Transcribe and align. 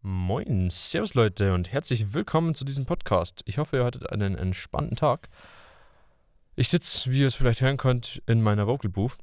Moin, 0.00 0.70
Servus 0.70 1.14
Leute 1.14 1.52
und 1.54 1.72
herzlich 1.72 2.14
willkommen 2.14 2.54
zu 2.54 2.64
diesem 2.64 2.86
Podcast. 2.86 3.42
Ich 3.46 3.58
hoffe, 3.58 3.78
ihr 3.78 3.84
hattet 3.84 4.12
einen 4.12 4.36
entspannten 4.36 4.96
Tag. 4.96 5.28
Ich 6.54 6.68
sitze, 6.68 7.10
wie 7.10 7.22
ihr 7.22 7.26
es 7.26 7.34
vielleicht 7.34 7.62
hören 7.62 7.78
könnt, 7.78 8.22
in 8.26 8.40
meiner 8.40 8.68
Vocal 8.68 8.92
Booth. 8.92 9.18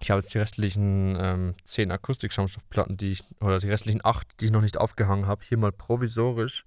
Ich 0.00 0.10
habe 0.10 0.22
jetzt 0.22 0.32
die 0.32 0.38
restlichen 0.38 1.18
ähm, 1.20 1.54
10 1.64 1.90
Akustik-Schaumstoffplatten, 1.90 2.96
die 2.96 3.10
ich, 3.10 3.24
oder 3.40 3.58
die 3.58 3.68
restlichen 3.68 4.00
8, 4.02 4.26
die 4.40 4.46
ich 4.46 4.52
noch 4.52 4.62
nicht 4.62 4.78
aufgehangen 4.78 5.26
habe, 5.26 5.44
hier 5.44 5.58
mal 5.58 5.70
provisorisch 5.70 6.64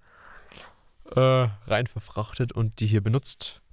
äh, 1.15 1.19
rein 1.19 1.87
verfrachtet 1.87 2.53
und 2.53 2.79
die 2.79 2.87
hier 2.87 3.01
benutzt, 3.01 3.63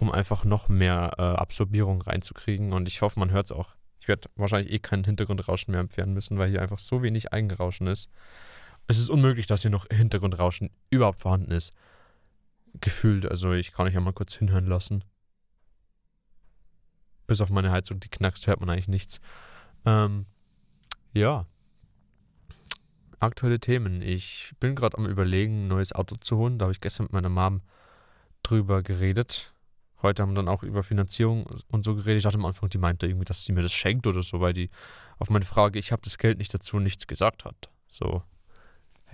um 0.00 0.10
einfach 0.10 0.44
noch 0.44 0.68
mehr 0.68 1.12
äh, 1.18 1.22
Absorbierung 1.22 2.02
reinzukriegen. 2.02 2.72
Und 2.72 2.88
ich 2.88 3.02
hoffe, 3.02 3.20
man 3.20 3.30
hört 3.30 3.46
es 3.46 3.52
auch. 3.52 3.76
Ich 4.00 4.08
werde 4.08 4.28
wahrscheinlich 4.34 4.72
eh 4.72 4.80
keinen 4.80 5.04
Hintergrundrauschen 5.04 5.70
mehr 5.70 5.80
entfernen 5.80 6.12
müssen, 6.12 6.38
weil 6.38 6.50
hier 6.50 6.60
einfach 6.60 6.80
so 6.80 7.04
wenig 7.04 7.32
Eigenrauschen 7.32 7.86
ist. 7.86 8.10
Es 8.86 8.98
ist 8.98 9.08
unmöglich, 9.08 9.46
dass 9.46 9.62
hier 9.62 9.70
noch 9.70 9.86
Hintergrundrauschen 9.90 10.70
überhaupt 10.90 11.20
vorhanden 11.20 11.50
ist. 11.50 11.72
Gefühlt, 12.80 13.26
also 13.26 13.52
ich 13.52 13.72
kann 13.72 13.86
euch 13.86 13.94
ja 13.94 14.00
mal 14.00 14.12
kurz 14.12 14.34
hinhören 14.34 14.66
lassen. 14.66 15.04
Bis 17.26 17.40
auf 17.40 17.48
meine 17.48 17.70
Heizung, 17.70 18.00
die 18.00 18.08
knackst, 18.08 18.46
hört 18.46 18.60
man 18.60 18.68
eigentlich 18.68 18.88
nichts. 18.88 19.20
Ähm, 19.86 20.26
ja. 21.12 21.46
Aktuelle 23.20 23.58
Themen. 23.58 24.02
Ich 24.02 24.52
bin 24.60 24.74
gerade 24.74 24.98
am 24.98 25.06
Überlegen, 25.06 25.64
ein 25.64 25.68
neues 25.68 25.92
Auto 25.92 26.16
zu 26.16 26.36
holen. 26.36 26.58
Da 26.58 26.64
habe 26.64 26.72
ich 26.72 26.80
gestern 26.80 27.04
mit 27.04 27.12
meiner 27.12 27.30
Mom 27.30 27.62
drüber 28.42 28.82
geredet. 28.82 29.54
Heute 30.02 30.22
haben 30.22 30.32
wir 30.32 30.36
dann 30.36 30.48
auch 30.48 30.62
über 30.62 30.82
Finanzierung 30.82 31.46
und 31.68 31.84
so 31.84 31.94
geredet. 31.94 32.18
Ich 32.18 32.24
dachte 32.24 32.36
am 32.36 32.44
Anfang, 32.44 32.68
die 32.68 32.76
meinte 32.76 33.06
irgendwie, 33.06 33.24
dass 33.24 33.46
sie 33.46 33.52
mir 33.52 33.62
das 33.62 33.72
schenkt 33.72 34.06
oder 34.06 34.20
so, 34.20 34.40
weil 34.40 34.52
die 34.52 34.68
auf 35.18 35.30
meine 35.30 35.46
Frage, 35.46 35.78
ich 35.78 35.92
habe 35.92 36.02
das 36.02 36.18
Geld 36.18 36.36
nicht 36.36 36.52
dazu, 36.52 36.78
nichts 36.78 37.06
gesagt 37.06 37.46
hat. 37.46 37.70
So, 37.88 38.22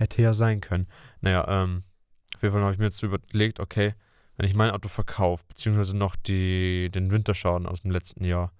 hätte 0.01 0.21
ja 0.21 0.33
sein 0.33 0.59
können. 0.61 0.87
Naja, 1.21 1.45
ähm, 1.47 1.83
auf 2.35 2.41
jeden 2.41 2.53
Fall 2.53 2.63
habe 2.63 2.73
ich 2.73 2.79
mir 2.79 2.85
jetzt 2.85 3.01
überlegt, 3.01 3.59
okay, 3.59 3.93
wenn 4.37 4.45
ich 4.45 4.55
mein 4.55 4.71
Auto 4.71 4.89
verkaufe, 4.89 5.45
beziehungsweise 5.47 5.95
noch 5.95 6.15
die, 6.15 6.89
den 6.89 7.11
Winterschaden 7.11 7.67
aus 7.67 7.81
dem 7.81 7.91
letzten 7.91 8.25
Jahr 8.25 8.51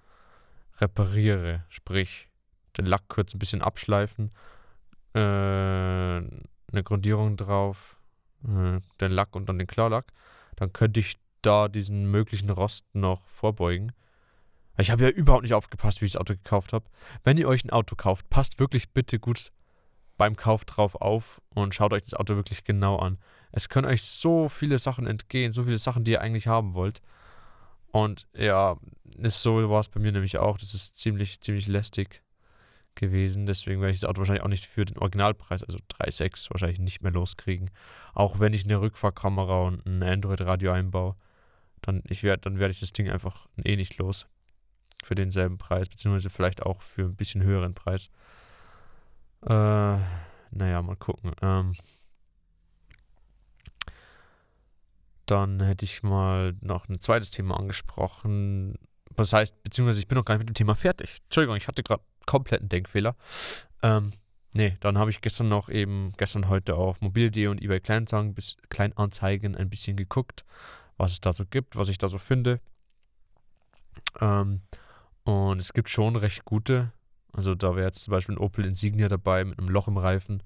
repariere, 0.80 1.66
sprich, 1.70 2.30
den 2.78 2.86
Lack 2.86 3.08
kurz 3.10 3.34
ein 3.34 3.40
bisschen 3.40 3.62
abschleifen, 3.62 4.32
äh, 5.14 5.20
eine 5.20 6.84
Grundierung 6.84 7.36
drauf, 7.36 7.98
äh, 8.44 8.80
den 9.00 9.12
Lack 9.12 9.36
und 9.36 9.50
dann 9.50 9.58
den 9.58 9.68
Klarlack, 9.68 10.14
dann 10.56 10.72
könnte 10.72 11.00
ich 11.00 11.20
da 11.42 11.68
diesen 11.68 12.10
möglichen 12.12 12.50
Rost 12.50 12.86
noch 12.94 13.28
vorbeugen. 13.28 13.92
Ich 14.78 14.92
habe 14.92 15.04
ja 15.04 15.10
überhaupt 15.10 15.44
nicht 15.44 15.54
aufgepasst, 15.54 16.02
wie 16.02 16.06
ich 16.06 16.14
das 16.14 16.22
Auto 16.22 16.34
gekauft 16.34 16.74
habe. 16.74 16.86
Wenn 17.24 17.38
ihr 17.38 17.48
euch 17.48 17.66
ein 17.66 17.72
Auto 17.72 17.96
kauft, 17.96 18.30
passt 18.30 18.60
wirklich 18.60 18.92
bitte 18.92 19.20
gut 19.20 19.52
beim 20.22 20.36
Kauf 20.36 20.66
drauf 20.66 20.94
auf 21.02 21.42
und 21.56 21.74
schaut 21.74 21.94
euch 21.94 22.04
das 22.04 22.14
Auto 22.14 22.36
wirklich 22.36 22.64
genau 22.64 22.98
an. 22.98 23.18
Es 23.52 23.70
können 23.70 23.88
euch 23.88 24.04
so 24.04 24.50
viele 24.50 24.78
Sachen 24.78 25.08
entgehen, 25.08 25.52
so 25.52 25.64
viele 25.64 25.80
Sachen, 25.80 26.04
die 26.04 26.12
ihr 26.12 26.22
eigentlich 26.22 26.46
haben 26.46 26.76
wollt. 26.76 27.02
Und 27.92 28.28
ja, 28.36 28.78
ist 29.18 29.42
so 29.42 29.68
war 29.68 29.80
es 29.80 29.90
bei 29.90 30.00
mir 30.00 30.12
nämlich 30.12 30.38
auch. 30.38 30.60
Das 30.60 30.76
ist 30.76 30.96
ziemlich, 30.96 31.42
ziemlich 31.42 31.66
lästig 31.66 32.22
gewesen. 32.94 33.48
Deswegen 33.48 33.82
werde 33.82 33.96
ich 33.96 34.02
das 34.02 34.08
Auto 34.08 34.20
wahrscheinlich 34.20 34.44
auch 34.44 34.48
nicht 34.48 34.68
für 34.68 34.86
den 34.86 35.00
Originalpreis, 35.00 35.64
also 35.64 35.80
3,6, 36.00 36.52
wahrscheinlich 36.52 36.78
nicht 36.78 37.02
mehr 37.02 37.12
loskriegen. 37.12 37.72
Auch 38.14 38.40
wenn 38.40 38.54
ich 38.54 38.66
eine 38.66 38.80
Rückfahrkamera 38.80 39.64
und 39.64 39.84
ein 39.88 40.04
Android-Radio 40.04 40.72
einbaue, 40.72 41.16
dann, 41.82 42.04
werd, 42.04 42.46
dann 42.46 42.60
werde 42.60 42.74
ich 42.74 42.80
das 42.80 42.94
Ding 42.94 43.10
einfach 43.10 43.48
eh 43.64 43.76
nicht 43.76 43.98
los. 43.98 44.28
Für 45.04 45.16
denselben 45.16 45.58
Preis, 45.58 45.90
beziehungsweise 45.90 46.30
vielleicht 46.30 46.62
auch 46.62 46.84
für 46.84 47.06
ein 47.06 47.16
bisschen 47.16 47.42
höheren 47.42 47.74
Preis. 47.74 48.12
Äh, 49.44 49.98
naja, 50.52 50.82
mal 50.82 50.96
gucken. 50.98 51.34
Ähm, 51.42 51.74
dann 55.26 55.62
hätte 55.62 55.86
ich 55.86 56.04
mal 56.04 56.54
noch 56.62 56.90
ein 56.90 57.00
zweites 57.00 57.32
Thema 57.32 57.58
angesprochen. 57.58 58.76
Das 59.16 59.34
heißt, 59.34 59.64
beziehungsweise 59.64 60.00
ich 60.00 60.08
bin 60.08 60.18
noch 60.18 60.26
gar 60.26 60.36
nicht 60.36 60.42
mit 60.42 60.50
dem 60.50 60.56
Thema 60.56 60.76
fertig. 60.76 61.20
Entschuldigung, 61.24 61.56
ich 61.56 61.68
hatte 61.68 61.84
gerade 61.84 62.04
kompletten 62.26 62.70
Denkfehler. 62.70 63.16
Ähm, 63.82 64.14
nee, 64.54 64.78
dann 64.82 64.98
habe 64.98 65.10
ich 65.10 65.22
gestern 65.22 65.50
noch 65.50 65.70
eben, 65.70 66.14
gestern 66.18 66.50
heute 66.50 66.76
auf 66.76 67.02
Mobil.de 67.02 67.48
und 67.48 67.62
eBay 67.62 67.80
Kleinanzeigen, 67.80 68.34
bis 68.34 68.58
Kleinanzeigen 68.70 69.56
ein 69.56 69.70
bisschen 69.70 69.98
geguckt, 69.98 70.44
was 70.98 71.14
es 71.14 71.22
da 71.22 71.34
so 71.34 71.46
gibt, 71.46 71.76
was 71.76 71.88
ich 71.88 71.98
da 71.98 72.10
so 72.10 72.18
finde. 72.18 72.60
Ähm, 74.20 74.62
und 75.24 75.60
es 75.60 75.74
gibt 75.74 75.90
schon 75.90 76.16
recht 76.16 76.46
gute 76.46 76.92
also 77.34 77.56
da 77.56 77.76
wäre 77.76 77.88
jetzt 77.88 78.04
zum 78.04 78.12
Beispiel 78.12 78.36
ein 78.36 78.40
Opel 78.40 78.66
Insignia 78.66 79.08
dabei 79.08 79.46
mit 79.46 79.58
einem 79.58 79.70
Loch 79.70 79.88
im 79.88 79.98
Reifen. 79.98 80.44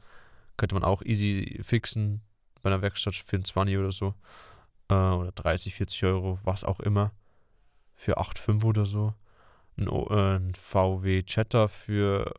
Könnte 0.58 0.76
man 0.76 0.84
auch 0.84 1.02
easy 1.02 1.60
fixen 1.62 2.22
bei 2.62 2.70
einer 2.70 2.82
Werkstatt 2.82 3.16
für 3.16 3.42
20 3.42 3.78
oder 3.78 3.92
so. 3.92 4.14
Äh, 4.90 4.94
oder 4.94 5.32
30, 5.32 5.74
40 5.76 6.04
Euro, 6.06 6.40
was 6.44 6.64
auch 6.64 6.80
immer. 6.80 7.12
Für 7.96 8.20
8,5 8.20 8.64
oder 8.64 8.86
so. 8.86 9.14
Ein, 9.78 9.88
äh, 9.88 10.36
ein 10.38 10.54
VW 10.56 11.24
Jetta 11.26 11.68
für 11.68 12.34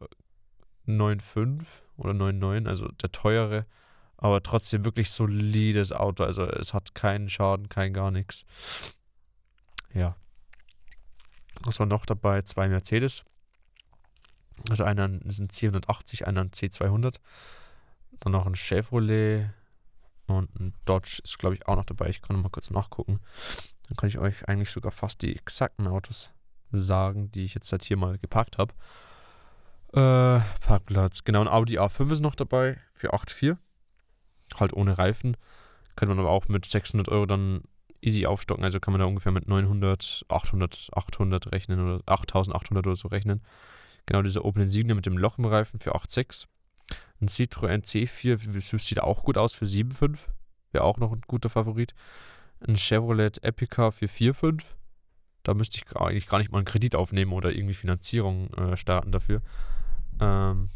9,5 0.87 1.65
oder 1.97 2.13
9,9, 2.13 2.69
also 2.69 2.89
der 2.89 3.13
teure. 3.13 3.67
Aber 4.17 4.43
trotzdem 4.43 4.85
wirklich 4.85 5.11
solides 5.11 5.93
Auto. 5.93 6.25
Also 6.25 6.45
es 6.45 6.73
hat 6.73 6.95
keinen 6.95 7.29
Schaden, 7.29 7.69
kein 7.69 7.93
gar 7.93 8.11
nichts. 8.11 8.47
Ja. 9.93 10.17
Was 11.63 11.79
war 11.81 11.87
noch 11.87 12.07
dabei? 12.07 12.43
Zwei 12.43 12.69
Mercedes. 12.69 13.25
Also 14.71 14.85
einer 14.85 15.09
ist 15.25 15.41
ein 15.41 15.49
C180, 15.49 16.25
einer 16.25 16.43
ein 16.43 16.51
C200. 16.51 17.17
Dann 18.21 18.33
noch 18.33 18.47
ein 18.47 18.55
Chevrolet 18.55 19.51
und 20.27 20.55
ein 20.59 20.75
Dodge 20.85 21.21
ist, 21.23 21.39
glaube 21.39 21.55
ich, 21.55 21.67
auch 21.69 21.77
noch 21.77 21.85
dabei. 21.85 22.09
Ich 22.09 22.23
kann 22.23 22.41
mal 22.41 22.49
kurz 22.49 22.71
nachgucken. 22.71 23.21
Dann 23.89 23.97
kann 23.97 24.09
ich 24.09 24.19
euch 24.19 24.49
eigentlich 24.49 24.71
sogar 24.71 24.93
fast 24.93 25.23
die 25.23 25.37
exakten 25.37 25.87
Autos 25.87 26.31
sagen, 26.73 27.31
die 27.31 27.45
ich 27.45 27.55
jetzt 27.55 27.71
halt 27.71 27.85
hier 27.85 27.97
mal 27.97 28.19
geparkt 28.19 28.59
habe. 28.59 28.75
Äh, 29.93 30.41
Parkplatz. 30.61 31.25
Genau, 31.25 31.41
ein 31.41 31.49
Audi 31.49 31.79
A5 31.79 32.13
ist 32.13 32.21
noch 32.21 32.35
dabei 32.35 32.79
für 32.95 33.15
8,4. 33.15 33.57
Halt 34.59 34.73
ohne 34.73 34.99
Reifen. 34.99 35.37
Könnte 35.95 36.15
man 36.15 36.25
aber 36.25 36.33
auch 36.33 36.49
mit 36.49 36.67
600 36.67 37.09
Euro 37.09 37.27
dann 37.27 37.63
easy 38.01 38.27
aufstocken. 38.27 38.65
Also 38.65 38.81
kann 38.81 38.93
man 38.93 39.01
da 39.01 39.07
ungefähr 39.07 39.33
mit 39.33 39.49
900, 39.49 40.27
800, 40.29 40.91
800 40.93 41.53
rechnen 41.53 41.81
oder 41.81 42.03
8800 42.07 42.87
oder 42.87 42.97
so 42.97 43.09
rechnen. 43.09 43.43
Genau 44.07 44.23
dieser 44.23 44.45
Opel 44.45 44.63
Insignia 44.63 44.95
mit 44.95 45.07
dem 45.07 45.19
Loch 45.19 45.39
im 45.39 45.45
Reifen 45.45 45.79
für 45.79 45.95
8,6. 45.95 46.47
Ein 47.21 47.29
Citroën 47.29 47.85
C4 47.85 48.79
sieht 48.79 49.01
auch 49.01 49.25
gut 49.25 49.39
aus 49.39 49.55
für 49.55 49.65
7,5. 49.65 50.19
Wäre 50.73 50.85
auch 50.85 50.99
noch 50.99 51.13
ein 51.13 51.23
guter 51.27 51.49
Favorit. 51.49 51.95
Ein 52.61 52.77
Chevrolet 52.77 53.43
Epica 53.43 53.91
für 53.91 54.07
4,5. 54.07 54.63
Da 55.43 55.55
müsste 55.55 55.79
ich 55.79 55.97
eigentlich 55.97 56.27
gar 56.27 56.39
nicht 56.39 56.51
mal 56.51 56.59
einen 56.59 56.67
Kredit 56.67 56.95
aufnehmen 56.95 57.33
oder 57.33 57.53
irgendwie 57.53 57.75
Finanzierung 57.75 58.53
äh, 58.55 58.77
starten 58.77 59.13
dafür. 59.13 59.43
Ähm, 60.21 60.71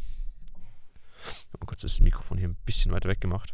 oh 1.60 1.66
Gott, 1.66 1.82
das 1.82 2.00
Mikrofon 2.00 2.38
hier 2.38 2.48
ein 2.48 2.56
bisschen 2.64 2.92
weiter 2.92 3.08
weg 3.08 3.20
gemacht. 3.20 3.52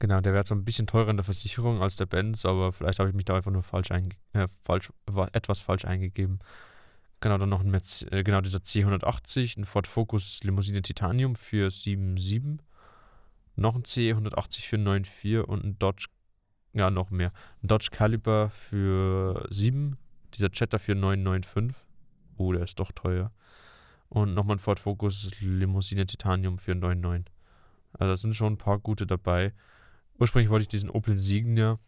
Genau, 0.00 0.20
der 0.20 0.32
wäre 0.32 0.46
so 0.46 0.54
ein 0.54 0.64
bisschen 0.64 0.86
teurer 0.86 1.10
in 1.10 1.18
der 1.18 1.24
Versicherung 1.24 1.80
als 1.80 1.96
der 1.96 2.06
Benz, 2.06 2.46
aber 2.46 2.72
vielleicht 2.72 2.98
habe 2.98 3.10
ich 3.10 3.14
mich 3.14 3.26
da 3.26 3.36
einfach 3.36 3.50
nur 3.50 3.62
falsch, 3.62 3.90
äh, 3.90 4.48
falsch 4.62 4.92
etwas 5.32 5.60
falsch 5.60 5.84
eingegeben. 5.84 6.40
Genau, 7.20 7.36
dann 7.36 7.50
noch 7.50 7.60
ein 7.60 7.70
Metz, 7.70 8.04
äh, 8.10 8.22
genau 8.22 8.40
dieser 8.40 8.58
C180, 8.58 9.58
ein 9.58 9.64
Ford 9.66 9.86
Focus 9.86 10.42
Limousine 10.42 10.80
Titanium 10.80 11.36
für 11.36 11.68
7,7. 11.68 12.60
Noch 13.56 13.74
ein 13.74 13.82
C180 13.82 14.66
für 14.66 14.76
9,4 14.76 15.40
und 15.42 15.64
ein 15.64 15.78
Dodge, 15.78 16.06
ja, 16.72 16.90
noch 16.90 17.10
mehr. 17.10 17.32
Ein 17.62 17.68
Dodge 17.68 17.88
Caliber 17.90 18.48
für 18.48 19.46
7. 19.50 19.98
Dieser 20.34 20.48
Jetta 20.50 20.78
für 20.78 20.92
9,95. 20.92 21.74
Oh, 22.38 22.52
der 22.54 22.62
ist 22.62 22.80
doch 22.80 22.90
teuer. 22.92 23.32
Und 24.08 24.32
nochmal 24.32 24.56
ein 24.56 24.60
Ford 24.60 24.80
Focus 24.80 25.30
Limousine 25.40 26.06
Titanium 26.06 26.58
für 26.58 26.72
9,9. 26.72 27.26
Also 27.92 28.12
da 28.12 28.16
sind 28.16 28.34
schon 28.34 28.54
ein 28.54 28.58
paar 28.58 28.78
gute 28.78 29.06
dabei. 29.06 29.52
Ursprünglich 30.18 30.50
wollte 30.50 30.62
ich 30.62 30.68
diesen 30.68 30.88
Opel 30.88 31.18
Signia. 31.18 31.78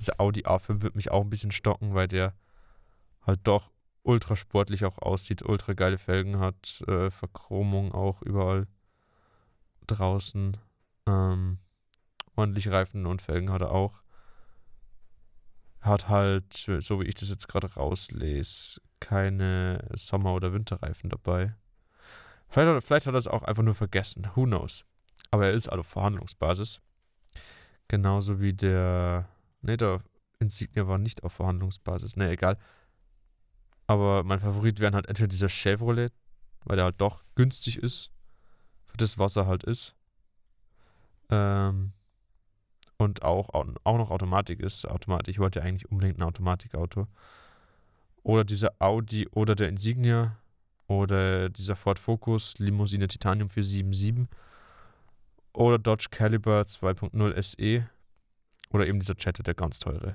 Dieser 0.00 0.20
Audi 0.20 0.42
A5 0.42 0.82
wird 0.82 0.96
mich 0.96 1.12
auch 1.12 1.22
ein 1.22 1.30
bisschen 1.30 1.52
stocken, 1.52 1.94
weil 1.94 2.08
der 2.08 2.34
halt 3.22 3.40
doch 3.44 3.70
ultra 4.02 4.36
sportlich 4.36 4.84
auch 4.84 4.98
aussieht, 4.98 5.42
ultra 5.42 5.74
geile 5.74 5.98
Felgen 5.98 6.38
hat, 6.38 6.82
äh, 6.86 7.10
Verchromung 7.10 7.92
auch 7.92 8.22
überall 8.22 8.66
draußen. 9.86 10.56
Ähm, 11.06 11.58
ordentlich 12.36 12.68
Reifen 12.68 13.06
und 13.06 13.22
Felgen 13.22 13.50
hat 13.50 13.62
er 13.62 13.72
auch. 13.72 14.02
Hat 15.80 16.08
halt, 16.08 16.52
so 16.52 17.00
wie 17.00 17.06
ich 17.06 17.14
das 17.14 17.30
jetzt 17.30 17.48
gerade 17.48 17.72
rauslese, 17.74 18.80
keine 19.00 19.88
Sommer- 19.94 20.34
oder 20.34 20.52
Winterreifen 20.52 21.08
dabei. 21.08 21.54
Vielleicht 22.48 22.68
hat, 22.68 22.84
vielleicht 22.84 23.06
hat 23.06 23.14
er 23.14 23.18
es 23.18 23.26
auch 23.26 23.42
einfach 23.42 23.62
nur 23.62 23.74
vergessen. 23.74 24.28
Who 24.34 24.44
knows? 24.44 24.84
Aber 25.30 25.46
er 25.46 25.52
ist 25.52 25.68
also 25.68 25.82
Verhandlungsbasis. 25.82 26.80
Genauso 27.88 28.40
wie 28.40 28.52
der. 28.52 29.28
Ne, 29.62 29.76
der 29.76 30.02
Insignia 30.38 30.86
war 30.86 30.98
nicht 30.98 31.22
auf 31.22 31.32
Verhandlungsbasis. 31.32 32.16
Ne, 32.16 32.30
egal. 32.30 32.58
Aber 33.90 34.22
mein 34.22 34.38
Favorit 34.38 34.78
wären 34.78 34.94
halt 34.94 35.08
entweder 35.08 35.26
dieser 35.26 35.48
Chevrolet, 35.48 36.12
weil 36.64 36.76
der 36.76 36.84
halt 36.84 37.00
doch 37.00 37.24
günstig 37.34 37.76
ist. 37.76 38.12
für 38.86 38.96
das, 38.96 39.18
was 39.18 39.34
er 39.34 39.48
halt 39.48 39.64
ist. 39.64 39.96
Ähm, 41.28 41.92
und 42.98 43.24
auch, 43.24 43.48
auch 43.48 43.98
noch 43.98 44.12
Automatik 44.12 44.60
ist. 44.60 44.86
Automatik, 44.86 45.34
ich 45.34 45.40
wollte 45.40 45.58
ja 45.58 45.64
eigentlich 45.64 45.90
unbedingt 45.90 46.20
ein 46.20 46.22
Automatikauto. 46.22 47.08
Oder 48.22 48.44
dieser 48.44 48.70
Audi 48.78 49.26
oder 49.32 49.56
der 49.56 49.68
Insignia 49.68 50.36
oder 50.86 51.48
dieser 51.48 51.74
Ford 51.74 51.98
Focus 51.98 52.60
Limousine 52.60 53.08
Titanium 53.08 53.50
477 53.50 54.28
oder 55.52 55.80
Dodge 55.80 56.06
Caliber 56.12 56.60
2.0 56.60 57.42
SE 57.42 57.90
oder 58.70 58.86
eben 58.86 59.00
dieser 59.00 59.16
Chatter, 59.16 59.42
der 59.42 59.54
ganz 59.54 59.80
teure. 59.80 60.14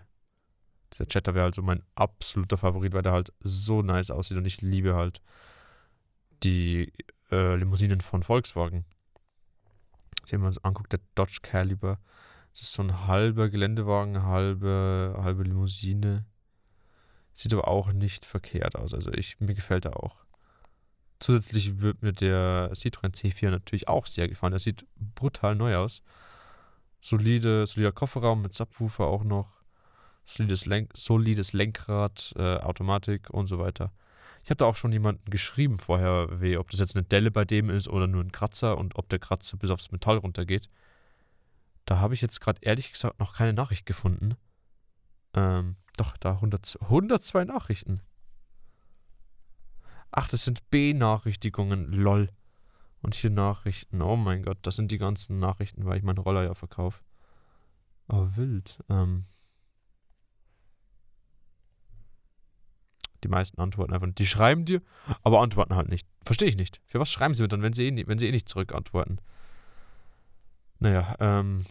Dieser 0.95 1.07
Chatter 1.07 1.35
wäre 1.35 1.45
also 1.45 1.61
mein 1.61 1.83
absoluter 1.95 2.57
Favorit, 2.57 2.93
weil 2.93 3.01
der 3.01 3.11
halt 3.11 3.33
so 3.41 3.81
nice 3.81 4.11
aussieht 4.11 4.37
und 4.37 4.45
ich 4.45 4.61
liebe 4.61 4.95
halt 4.95 5.21
die 6.43 6.93
äh, 7.31 7.55
Limousinen 7.55 7.99
von 7.99 8.23
Volkswagen. 8.23 8.85
Wenn 10.29 10.39
man 10.39 10.53
so 10.53 10.61
anguckt, 10.61 10.93
der 10.93 11.01
Dodge 11.13 11.39
Caliber, 11.41 11.99
das 12.53 12.61
ist 12.61 12.73
so 12.73 12.81
ein 12.81 13.07
halber 13.07 13.49
Geländewagen, 13.49 14.23
halbe, 14.23 15.15
halbe 15.21 15.43
Limousine. 15.43 16.25
Sieht 17.33 17.53
aber 17.53 17.67
auch 17.67 17.91
nicht 17.91 18.25
verkehrt 18.25 18.77
aus. 18.77 18.93
Also 18.93 19.11
ich, 19.11 19.41
mir 19.41 19.53
gefällt 19.53 19.83
er 19.83 20.01
auch. 20.01 20.23
Zusätzlich 21.19 21.81
wird 21.81 22.01
mir 22.01 22.13
der 22.13 22.71
Citroën 22.71 23.13
C4 23.13 23.49
natürlich 23.49 23.89
auch 23.89 24.05
sehr 24.05 24.29
gefallen. 24.29 24.51
Der 24.51 24.59
sieht 24.59 24.85
brutal 24.95 25.55
neu 25.55 25.75
aus. 25.75 26.01
Solide, 27.01 27.67
solider 27.67 27.91
Kofferraum 27.91 28.41
mit 28.41 28.53
Subwoofer 28.53 29.05
auch 29.05 29.25
noch. 29.25 29.64
Solides, 30.25 30.65
Lenk 30.65 30.91
solides 30.95 31.53
Lenkrad, 31.53 32.33
äh, 32.35 32.57
Automatik 32.57 33.29
und 33.29 33.45
so 33.45 33.59
weiter. 33.59 33.91
Ich 34.43 34.49
habe 34.49 34.57
da 34.57 34.65
auch 34.65 34.75
schon 34.75 34.91
jemanden 34.91 35.29
geschrieben 35.31 35.75
vorher, 35.75 36.41
wie, 36.41 36.57
ob 36.57 36.69
das 36.69 36.79
jetzt 36.79 36.95
eine 36.95 37.05
Delle 37.05 37.31
bei 37.31 37.45
dem 37.45 37.69
ist 37.69 37.87
oder 37.87 38.07
nur 38.07 38.23
ein 38.23 38.31
Kratzer 38.31 38.77
und 38.77 38.95
ob 38.95 39.09
der 39.09 39.19
Kratzer 39.19 39.57
bis 39.57 39.71
aufs 39.71 39.91
Metall 39.91 40.17
runtergeht. 40.17 40.69
Da 41.85 41.99
habe 41.99 42.13
ich 42.13 42.21
jetzt 42.21 42.41
gerade 42.41 42.59
ehrlich 42.61 42.91
gesagt 42.91 43.19
noch 43.19 43.33
keine 43.33 43.53
Nachricht 43.53 43.85
gefunden. 43.85 44.35
Ähm, 45.33 45.75
doch, 45.97 46.17
da 46.17 46.33
100, 46.33 46.77
102 46.81 47.45
Nachrichten. 47.45 48.01
Ach, 50.11 50.27
das 50.27 50.45
sind 50.45 50.69
Benachrichtigungen, 50.69 51.91
lol. 51.91 52.29
Und 53.01 53.15
hier 53.15 53.29
Nachrichten. 53.29 54.01
Oh 54.01 54.15
mein 54.15 54.43
Gott, 54.43 54.57
das 54.63 54.75
sind 54.75 54.91
die 54.91 54.97
ganzen 54.97 55.39
Nachrichten, 55.39 55.85
weil 55.85 55.97
ich 55.97 56.03
meinen 56.03 56.17
Roller 56.17 56.43
ja 56.43 56.53
verkaufe. 56.53 57.03
Oh, 58.07 58.27
wild. 58.35 58.79
Ähm, 58.89 59.23
Die 63.25 63.31
meisten 63.31 63.59
antworten 63.59 63.91
einfach 63.91 64.05
nicht. 64.05 64.19
Die 64.19 64.27
schreiben 64.27 64.65
dir, 64.65 64.83
aber 65.23 65.41
antworten 65.41 65.75
halt 65.75 65.89
nicht. 65.89 66.07
Verstehe 66.23 66.47
ich 66.47 66.57
nicht. 66.57 66.79
Für 66.85 66.99
was 66.99 67.11
schreiben 67.11 67.33
sie 67.33 67.41
mir 67.41 67.47
dann, 67.47 67.63
wenn 67.63 67.73
sie 67.73 67.87
eh, 67.87 67.91
nicht, 67.91 68.07
wenn 68.07 68.19
sie 68.19 68.27
eh 68.27 68.31
nicht 68.31 68.47
zurückantworten? 68.47 69.19
Naja, 70.77 71.15
ähm, 71.19 71.65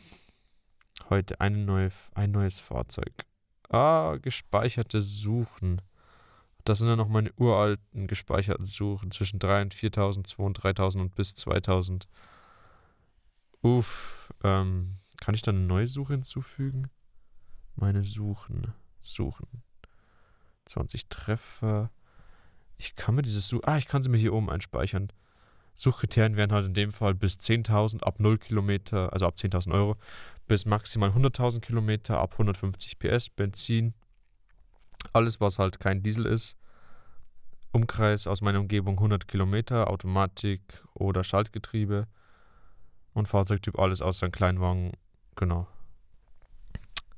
heute 1.11 1.41
eine 1.41 1.59
neue, 1.59 1.93
ein 2.13 2.33
neues 2.33 2.59
Fahrzeug. 2.59 3.13
Ah, 3.69 4.17
gespeicherte 4.21 5.01
Suchen. 5.01 5.81
Das 6.65 6.79
sind 6.79 6.89
dann 6.89 6.99
noch 6.99 7.07
meine 7.07 7.33
uralten 7.35 8.09
gespeicherten 8.09 8.65
Suchen 8.65 9.13
zwischen 9.13 9.39
3 9.39 9.63
und 9.63 9.75
4000, 9.75 10.27
2 10.27 10.43
und 10.43 10.55
3000 10.55 11.03
und 11.05 11.15
bis 11.15 11.35
2000. 11.35 12.09
Uff, 13.63 14.35
ähm, 14.43 14.97
kann 15.21 15.37
ich 15.37 15.43
dann 15.43 15.55
eine 15.55 15.67
neue 15.67 15.87
Suche 15.87 16.15
hinzufügen? 16.15 16.91
Meine 17.77 18.03
Suchen, 18.03 18.75
Suchen. 18.99 19.63
20 20.67 21.09
Treffer. 21.09 21.91
Ich 22.77 22.97
kann 22.97 23.15
mir 23.15 23.23
dieses 23.23 23.49
Such. 23.49 23.63
Ah, 23.65 23.77
ich 23.77 23.87
kann 23.87 24.03
sie 24.03 24.09
mir 24.09 24.19
hier 24.19 24.35
oben 24.35 24.51
einspeichern. 24.51 25.13
Suchkriterien 25.77 26.37
wären 26.37 26.53
halt 26.53 26.67
in 26.67 26.75
dem 26.75 26.93
Fall 26.93 27.15
bis 27.15 27.35
10.000 27.35 28.03
ab 28.03 28.21
0 28.21 28.39
Kilometer, 28.39 29.13
also 29.13 29.27
ab 29.27 29.35
10.000 29.37 29.73
Euro, 29.73 29.97
bis 30.47 30.67
maximal 30.67 31.11
100.000 31.11 31.61
Kilometer 31.61 32.19
ab 32.19 32.33
150 32.33 32.99
PS, 32.99 33.31
Benzin, 33.31 33.95
alles 35.13 35.41
was 35.41 35.59
halt 35.59 35.81
kein 35.81 36.03
Diesel 36.03 36.27
ist. 36.27 36.57
Umkreis 37.73 38.29
aus 38.29 38.41
meiner 38.41 38.61
Umgebung 38.61 38.95
100 38.95 39.27
Kilometer, 39.27 39.91
Automatik 39.91 40.85
oder 40.95 41.25
Schaltgetriebe 41.25 42.07
und 43.15 43.27
Fahrzeugtyp 43.27 43.79
alles 43.79 44.01
außer 44.01 44.27
ein 44.27 44.33
Kleinwagen, 44.33 44.93
genau. 45.35 45.67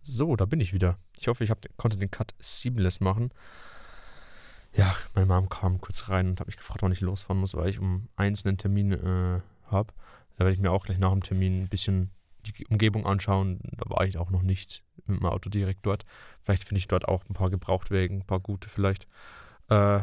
So, 0.08 0.36
da 0.36 0.44
bin 0.44 0.60
ich 0.60 0.72
wieder. 0.72 0.98
Ich 1.18 1.26
hoffe, 1.26 1.42
ich 1.42 1.50
hab, 1.50 1.66
konnte 1.76 1.98
den 1.98 2.12
Cut 2.12 2.32
seamless 2.38 3.00
machen. 3.00 3.30
Ja, 4.72 4.94
meine 5.16 5.26
Mom 5.26 5.48
kam 5.48 5.80
kurz 5.80 6.08
rein 6.08 6.28
und 6.28 6.38
hat 6.38 6.46
mich 6.46 6.56
gefragt, 6.56 6.82
wann 6.82 6.92
ich 6.92 7.00
losfahren 7.00 7.40
muss, 7.40 7.54
weil 7.56 7.70
ich 7.70 7.80
um 7.80 8.08
eins 8.14 8.46
einen 8.46 8.56
Termin 8.56 8.92
äh, 8.92 9.40
habe. 9.64 9.92
Da 10.36 10.44
werde 10.44 10.52
ich 10.52 10.60
mir 10.60 10.70
auch 10.70 10.84
gleich 10.84 10.98
nach 10.98 11.10
dem 11.10 11.24
Termin 11.24 11.62
ein 11.62 11.68
bisschen 11.68 12.12
die 12.42 12.66
Umgebung 12.68 13.04
anschauen. 13.04 13.58
Da 13.76 13.90
war 13.90 14.06
ich 14.06 14.16
auch 14.16 14.30
noch 14.30 14.42
nicht 14.42 14.84
mit 15.06 15.18
dem 15.18 15.26
Auto 15.26 15.50
direkt 15.50 15.84
dort. 15.84 16.04
Vielleicht 16.44 16.62
finde 16.62 16.78
ich 16.78 16.86
dort 16.86 17.08
auch 17.08 17.24
ein 17.28 17.34
paar 17.34 17.50
Gebrauchtwägen, 17.50 18.20
ein 18.20 18.26
paar 18.26 18.40
gute 18.40 18.68
vielleicht. 18.68 19.08
Äh, 19.70 20.02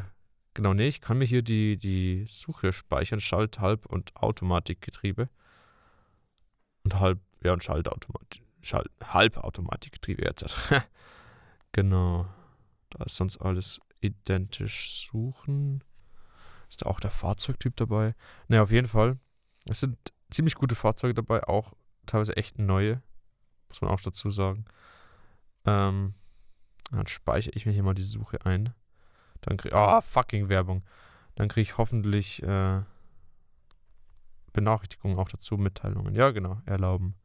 genau, 0.53 0.73
nee, 0.73 0.89
ich 0.89 0.99
kann 0.99 1.17
mir 1.17 1.25
hier 1.25 1.43
die, 1.43 1.77
die 1.77 2.25
Suche 2.27 2.73
speichern. 2.73 3.21
Schalt-, 3.21 3.61
Halb- 3.61 3.85
und 3.85 4.13
Automatikgetriebe. 4.17 5.29
Und 6.83 6.99
Halb-, 6.99 7.21
ja, 7.41 7.53
und 7.53 7.63
Schaltautomatik. 7.63 8.42
Schall 8.63 8.89
Halbautomatikgetriebe 9.03 10.23
jetzt. 10.23 10.45
genau. 11.71 12.27
Da 12.89 13.03
ist 13.05 13.15
sonst 13.15 13.37
alles 13.37 13.81
identisch 14.01 15.05
suchen. 15.07 15.83
Ist 16.69 16.81
da 16.81 16.89
auch 16.89 16.99
der 16.99 17.11
Fahrzeugtyp 17.11 17.75
dabei? 17.75 18.15
Naja, 18.47 18.63
auf 18.63 18.71
jeden 18.71 18.87
Fall. 18.87 19.19
Es 19.69 19.79
sind 19.79 19.97
ziemlich 20.31 20.55
gute 20.55 20.75
Fahrzeuge 20.75 21.13
dabei, 21.13 21.43
auch 21.43 21.73
teilweise 22.05 22.35
echt 22.37 22.57
neue. 22.57 23.01
Muss 23.67 23.81
man 23.81 23.91
auch 23.91 24.01
dazu 24.01 24.31
sagen. 24.31 24.65
Ähm, 25.65 26.13
dann 26.91 27.07
speichere 27.07 27.53
ich 27.55 27.65
mir 27.65 27.71
hier 27.71 27.83
mal 27.83 27.93
die 27.93 28.01
Suche 28.01 28.45
ein. 28.45 28.73
Dann 29.41 29.57
kriege 29.57 29.75
oh, 29.75 30.01
fucking 30.01 30.49
Werbung. 30.49 30.83
Dann 31.35 31.47
kriege 31.47 31.61
ich 31.61 31.77
hoffentlich 31.77 32.41
äh, 32.43 32.81
Benachrichtigungen 34.53 35.17
auch 35.17 35.29
dazu, 35.29 35.57
Mitteilungen. 35.57 36.15
Ja, 36.15 36.31
genau, 36.31 36.61
erlauben. 36.65 37.15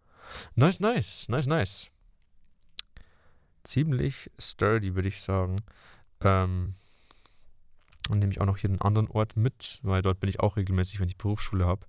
Nice, 0.54 0.80
nice, 0.80 1.28
nice, 1.28 1.46
nice. 1.46 1.90
Ziemlich 3.64 4.30
sturdy, 4.38 4.94
würde 4.94 5.08
ich 5.08 5.20
sagen. 5.20 5.56
Ähm, 6.20 6.74
und 8.08 8.18
nehme 8.18 8.32
ich 8.32 8.40
auch 8.40 8.46
noch 8.46 8.56
hier 8.56 8.70
einen 8.70 8.80
anderen 8.80 9.08
Ort 9.08 9.36
mit, 9.36 9.80
weil 9.82 10.02
dort 10.02 10.20
bin 10.20 10.30
ich 10.30 10.40
auch 10.40 10.56
regelmäßig, 10.56 11.00
wenn 11.00 11.08
ich 11.08 11.18
Berufsschule 11.18 11.66
habe. 11.66 11.86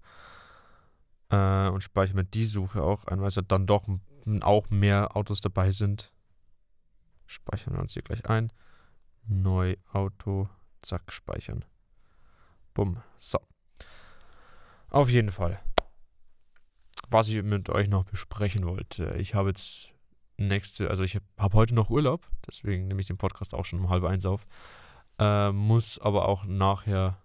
Äh, 1.30 1.70
und 1.70 1.82
speichere 1.82 2.16
mir 2.16 2.26
die 2.26 2.46
Suche 2.46 2.84
auch 2.84 3.06
ein, 3.06 3.22
weil 3.22 3.28
es 3.28 3.40
dann 3.48 3.68
doch 3.68 3.88
auch 4.42 4.70
mehr 4.70 5.16
Autos 5.16 5.42
dabei 5.42 5.72
sind. 5.72 6.12
Speichern 7.26 7.74
wir 7.74 7.80
uns 7.80 7.94
hier 7.94 8.02
gleich 8.02 8.26
ein. 8.30 8.52
Neu 9.28 9.76
Auto, 9.92 10.50
zack, 10.82 11.12
speichern. 11.12 11.64
Bumm. 12.74 13.02
So. 13.18 13.40
Auf 14.90 15.10
jeden 15.10 15.32
Fall 15.32 15.62
was 17.10 17.30
ich 17.30 17.42
mit 17.44 17.70
euch 17.70 17.90
noch 17.90 18.06
besprechen 18.06 18.66
wollte. 18.66 19.16
Ich 19.18 19.36
habe 19.36 19.50
jetzt 19.50 19.92
nächste, 20.38 20.90
also 20.90 21.04
ich 21.04 21.20
habe 21.38 21.58
heute 21.58 21.76
noch 21.76 21.90
Urlaub, 21.90 22.28
deswegen 22.48 22.88
nehme 22.88 23.02
ich 23.02 23.08
den 23.08 23.18
Podcast 23.18 23.54
auch 23.54 23.66
schon 23.66 23.80
um 23.80 23.90
halb 23.90 24.04
eins 24.04 24.26
auf. 24.26 24.46
Äh, 25.18 25.52
muss 25.52 26.00
aber 26.00 26.28
auch 26.28 26.46
nachher, 26.46 27.18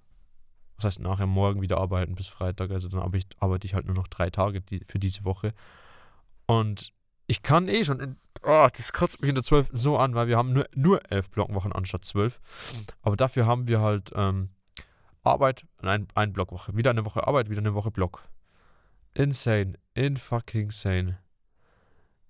was 0.77 0.85
heißt 0.85 1.01
nachher 1.01 1.27
morgen 1.27 1.63
wieder 1.63 1.79
arbeiten 1.79 2.15
bis 2.15 2.27
Freitag. 2.27 2.71
Also 2.71 2.89
dann 2.89 3.01
arbeite 3.01 3.27
ich, 3.29 3.43
arbeite 3.43 3.67
ich 3.67 3.75
halt 3.75 3.87
nur 3.87 3.95
noch 3.95 4.09
drei 4.09 4.31
Tage 4.31 4.61
die, 4.61 4.81
für 4.81 4.99
diese 4.99 5.25
Woche. 5.25 5.55
Und 6.47 6.93
ich 7.27 7.43
kann 7.43 7.69
eh 7.69 7.85
schon, 7.85 8.17
oh, 8.43 8.69
das 8.77 8.93
kotzt 8.93 9.21
mich 9.21 9.29
in 9.29 9.35
der 9.35 9.45
12 9.45 9.71
so 9.73 9.97
an, 9.97 10.15
weil 10.15 10.27
wir 10.27 10.37
haben 10.37 10.53
nur, 10.53 10.67
nur 10.75 11.01
elf 11.11 11.31
Blockwochen 11.31 11.73
anstatt 11.73 12.05
zwölf. 12.05 12.41
Aber 13.03 13.17
dafür 13.17 13.47
haben 13.47 13.69
wir 13.69 13.81
halt 13.81 14.13
ähm, 14.15 14.51
Arbeit, 15.23 15.65
ein, 15.81 16.09
ein 16.15 16.33
Blockwoche. 16.33 16.77
Wieder 16.77 16.91
eine 16.91 17.05
Woche 17.05 17.27
Arbeit, 17.27 17.49
wieder 17.49 17.61
eine 17.61 17.75
Woche 17.75 17.91
Block. 17.91 18.25
Insane. 19.15 19.75
In 19.95 20.17
fucking 20.17 20.73
sane. 20.73 21.19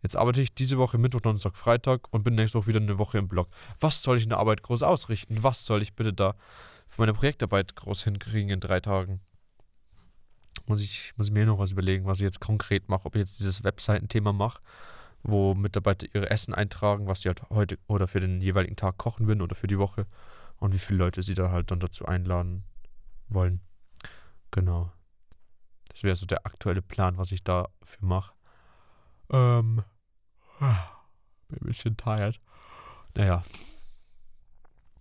Jetzt 0.02 0.16
arbeite 0.16 0.42
ich 0.42 0.54
diese 0.54 0.76
Woche 0.76 0.98
Mittwoch, 0.98 1.22
Donnerstag, 1.22 1.56
Freitag 1.56 2.12
und 2.12 2.24
bin 2.24 2.34
nächste 2.34 2.58
Woche 2.58 2.66
wieder 2.66 2.80
eine 2.80 2.98
Woche 2.98 3.16
im 3.16 3.26
Blog. 3.26 3.48
Was 3.80 4.02
soll 4.02 4.18
ich 4.18 4.24
in 4.24 4.28
der 4.28 4.38
Arbeit 4.38 4.62
groß 4.62 4.82
ausrichten? 4.82 5.42
Was 5.42 5.64
soll 5.64 5.80
ich 5.80 5.94
bitte 5.94 6.12
da 6.12 6.34
für 6.86 7.00
meine 7.00 7.14
Projektarbeit 7.14 7.74
groß 7.74 8.04
hinkriegen 8.04 8.50
in 8.50 8.60
drei 8.60 8.80
Tagen? 8.80 9.20
Muss 10.66 10.82
ich, 10.82 11.14
muss 11.16 11.28
ich 11.28 11.32
mir 11.32 11.46
noch 11.46 11.58
was 11.58 11.72
überlegen, 11.72 12.04
was 12.04 12.20
ich 12.20 12.24
jetzt 12.24 12.40
konkret 12.40 12.90
mache. 12.90 13.06
Ob 13.06 13.14
ich 13.16 13.20
jetzt 13.20 13.40
dieses 13.40 13.64
Webseitenthema 13.64 14.34
mache, 14.34 14.60
wo 15.22 15.54
Mitarbeiter 15.54 16.06
ihre 16.12 16.28
Essen 16.28 16.52
eintragen, 16.52 17.06
was 17.06 17.22
sie 17.22 17.28
halt 17.28 17.40
heute 17.48 17.78
oder 17.86 18.06
für 18.06 18.20
den 18.20 18.42
jeweiligen 18.42 18.76
Tag 18.76 18.98
kochen 18.98 19.26
würden 19.26 19.40
oder 19.40 19.54
für 19.54 19.68
die 19.68 19.78
Woche 19.78 20.06
und 20.58 20.74
wie 20.74 20.78
viele 20.78 20.98
Leute 20.98 21.22
sie 21.22 21.34
da 21.34 21.50
halt 21.50 21.70
dann 21.70 21.80
dazu 21.80 22.04
einladen 22.04 22.62
wollen. 23.28 23.62
Genau. 24.50 24.92
Das 25.94 26.02
wäre 26.02 26.16
so 26.16 26.26
der 26.26 26.44
aktuelle 26.44 26.82
Plan, 26.82 27.16
was 27.16 27.32
ich 27.32 27.42
dafür 27.42 27.68
mache. 28.00 28.34
Ähm. 29.30 29.82
Bin 31.48 31.58
ein 31.60 31.66
bisschen 31.66 31.96
tired. 31.96 32.40
Naja. 33.14 33.44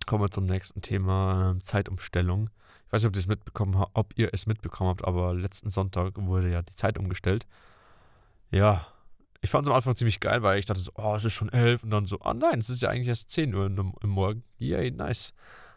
Kommen 0.06 0.22
wir 0.22 0.30
zum 0.30 0.46
nächsten 0.46 0.82
Thema. 0.82 1.50
Ähm, 1.50 1.62
Zeitumstellung. 1.62 2.50
Ich 2.86 2.92
weiß 2.92 3.02
nicht, 3.02 3.08
ob, 3.08 3.16
ihr 3.16 3.20
es 3.20 3.26
mitbekommen, 3.26 3.84
ob 3.92 4.12
ihr 4.16 4.30
es 4.32 4.46
mitbekommen 4.46 4.90
habt, 4.90 5.04
aber 5.04 5.34
letzten 5.34 5.68
Sonntag 5.68 6.12
wurde 6.16 6.50
ja 6.50 6.62
die 6.62 6.74
Zeit 6.74 6.96
umgestellt. 6.98 7.46
Ja, 8.50 8.86
ich 9.44 9.50
fand 9.50 9.66
es 9.66 9.70
am 9.70 9.76
Anfang 9.76 9.94
ziemlich 9.94 10.20
geil, 10.20 10.42
weil 10.42 10.58
ich 10.58 10.64
dachte 10.64 10.80
so, 10.80 10.92
oh, 10.94 11.14
es 11.14 11.24
ist 11.24 11.34
schon 11.34 11.50
elf 11.50 11.82
und 11.82 11.90
dann 11.90 12.06
so, 12.06 12.18
oh 12.20 12.32
nein, 12.32 12.60
es 12.60 12.70
ist 12.70 12.80
ja 12.82 12.88
eigentlich 12.88 13.08
erst 13.08 13.30
10 13.30 13.54
Uhr 13.54 13.66
im 13.66 14.08
Morgen. 14.08 14.42
Yay, 14.56 14.90
nice. 14.90 15.34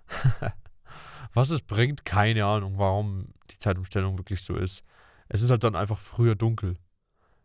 Was 1.33 1.49
es 1.49 1.61
bringt, 1.61 2.05
keine 2.05 2.45
Ahnung, 2.45 2.77
warum 2.77 3.33
die 3.51 3.57
Zeitumstellung 3.57 4.17
wirklich 4.17 4.41
so 4.41 4.55
ist. 4.55 4.83
Es 5.29 5.41
ist 5.41 5.51
halt 5.51 5.63
dann 5.63 5.75
einfach 5.75 5.99
früher 5.99 6.35
dunkel. 6.35 6.77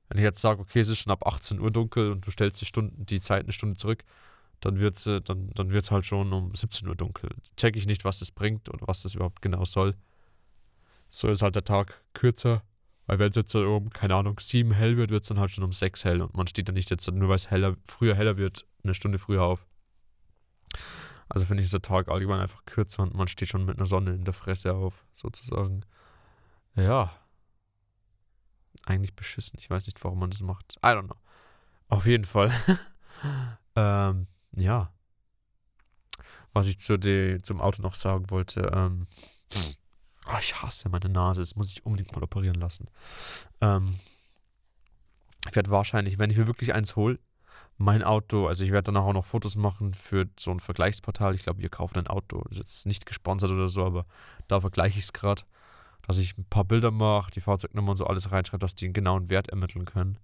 Wenn 0.09 0.19
ich 0.19 0.25
jetzt 0.25 0.41
sage, 0.41 0.61
okay, 0.61 0.81
es 0.81 0.89
ist 0.89 0.99
schon 0.99 1.13
ab 1.13 1.27
18 1.27 1.61
Uhr 1.61 1.71
dunkel 1.71 2.13
und 2.13 2.27
du 2.27 2.31
stellst 2.31 2.61
die, 2.61 2.67
Stunden, 2.67 3.07
die 3.07 3.21
Zeit 3.21 3.45
eine 3.45 3.53
Stunde 3.53 3.77
zurück, 3.77 4.05
dann 4.61 4.79
wird 4.79 4.97
es 4.97 5.07
äh, 5.07 5.21
dann, 5.21 5.51
dann 5.55 5.71
wird's 5.71 5.91
halt 5.91 6.07
schon 6.07 6.33
um 6.33 6.55
17 6.55 6.89
Uhr 6.89 6.95
dunkel. 6.95 7.31
Check 7.57 7.77
ich 7.77 7.87
nicht, 7.87 8.05
was 8.05 8.21
das 8.21 8.31
bringt 8.31 8.69
oder 8.69 8.87
was 8.87 9.03
das 9.03 9.15
überhaupt 9.15 9.43
genau 9.43 9.65
soll. 9.65 9.97
So 11.09 11.29
ist 11.29 11.43
halt 11.43 11.57
der 11.57 11.65
Tag 11.65 12.03
kürzer. 12.15 12.63
Weil 13.07 13.19
wenn 13.19 13.31
es 13.31 13.37
jetzt 13.37 13.55
um, 13.55 13.91
keine 13.91 14.15
Ahnung, 14.15 14.39
7 14.39 14.73
hell 14.73 14.97
wird, 14.97 15.11
wird 15.11 15.25
es 15.25 15.29
dann 15.29 15.41
halt 15.41 15.51
schon 15.51 15.65
um 15.65 15.73
6 15.73 16.05
hell. 16.05 16.23
Und 16.23 16.37
man 16.37 16.47
steht 16.47 16.69
dann 16.69 16.75
nicht 16.75 16.91
jetzt, 16.91 17.11
nur 17.11 17.29
weil 17.29 17.37
es 17.37 17.51
heller, 17.51 17.77
früher 17.85 18.15
heller 18.15 18.39
wird, 18.39 18.65
eine 18.85 18.95
Stunde 18.95 19.19
früher 19.19 19.43
auf. 19.43 19.67
Also 21.29 21.45
finde 21.45 21.63
ich, 21.63 21.67
ist 21.67 21.73
der 21.73 21.83
Tag 21.83 22.09
allgemein 22.09 22.41
einfach 22.41 22.65
kürzer 22.65 23.03
und 23.03 23.15
man 23.15 23.27
steht 23.27 23.49
schon 23.49 23.65
mit 23.65 23.79
einer 23.79 23.87
Sonne 23.87 24.13
in 24.13 24.25
der 24.25 24.35
Fresse 24.35 24.75
auf, 24.75 25.05
sozusagen. 25.15 25.83
Ja. 26.77 27.13
Eigentlich 28.85 29.15
beschissen. 29.15 29.59
Ich 29.59 29.71
weiß 29.71 29.87
nicht, 29.87 30.03
warum 30.05 30.19
man 30.19 30.31
das 30.31 30.41
macht. 30.41 30.77
I 30.85 30.89
don't 30.89 31.07
know. 31.07 31.17
Auf 31.89 32.07
jeden 32.07 32.25
Fall. 32.25 32.51
ähm, 33.77 34.27
ja. 34.57 34.93
Was 36.53 36.67
ich 36.67 36.79
zu 36.79 36.99
de, 36.99 37.41
zum 37.43 37.61
Auto 37.61 37.83
noch 37.83 37.95
sagen 37.95 38.31
wollte, 38.31 38.71
ähm, 38.75 39.07
oh, 40.27 40.39
ich 40.41 40.61
hasse 40.61 40.89
meine 40.89 41.09
Nase, 41.09 41.41
das 41.41 41.57
muss 41.57 41.71
ich 41.71 41.87
unbedingt 41.87 42.13
mal 42.15 42.23
operieren 42.23 42.61
lassen. 42.61 42.89
Ähm, 43.61 43.95
ich 45.49 45.57
werde 45.57 45.71
wahrscheinlich, 45.71 46.19
wenn 46.19 46.31
ich 46.31 46.37
mir 46.37 46.47
wirklich 46.47 46.75
eins 46.75 46.97
hole, 46.97 47.19
mein 47.79 48.03
Auto, 48.03 48.47
also 48.47 48.65
ich 48.65 48.71
werde 48.71 48.87
danach 48.87 49.03
auch 49.03 49.13
noch 49.13 49.25
Fotos 49.25 49.57
machen 49.57 49.95
für 49.95 50.29
so 50.39 50.51
ein 50.51 50.61
Vergleichsportal. 50.61 51.35
Ich 51.35 51.43
glaube, 51.43 51.61
wir 51.61 51.69
kaufen 51.69 51.99
ein 51.99 52.07
Auto. 52.07 52.43
Das 52.49 52.53
ist 52.53 52.59
jetzt 52.59 52.87
nicht 52.87 53.07
gesponsert 53.07 53.51
oder 53.51 53.69
so, 53.69 53.85
aber 53.85 54.07
da 54.47 54.61
vergleiche 54.61 54.99
ich 54.99 55.05
es 55.05 55.13
gerade, 55.13 55.43
dass 56.07 56.19
ich 56.19 56.37
ein 56.37 56.45
paar 56.45 56.65
Bilder 56.65 56.91
mache, 56.91 57.31
die 57.31 57.41
Fahrzeugnummer 57.41 57.93
und 57.93 57.97
so 57.97 58.07
alles 58.07 58.33
reinschreibe, 58.33 58.61
dass 58.61 58.75
die 58.75 58.87
einen 58.87 58.95
genauen 58.95 59.29
Wert 59.29 59.49
ermitteln 59.49 59.85
können. 59.85 60.19